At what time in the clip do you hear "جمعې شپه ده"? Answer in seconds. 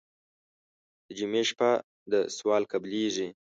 1.17-2.19